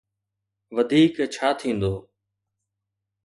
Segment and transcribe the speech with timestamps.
[0.75, 1.93] وڌيڪ ڇا ٿيندو؟